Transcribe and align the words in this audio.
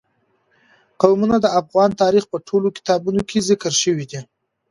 قومونه 1.01 1.35
د 1.41 1.45
افغان 1.61 1.89
تاریخ 2.01 2.23
په 2.31 2.37
ټولو 2.47 2.67
کتابونو 2.77 3.21
کې 3.29 3.45
ذکر 3.49 3.73
شوي 3.83 4.05
دي. 4.11 4.19